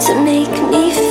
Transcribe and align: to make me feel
to 0.00 0.14
make 0.22 0.48
me 0.70 0.92
feel 0.92 1.07